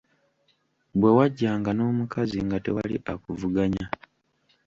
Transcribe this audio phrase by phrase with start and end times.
[0.99, 3.85] Bwe wajjanga n'omukazi nga tewali akuvuganya.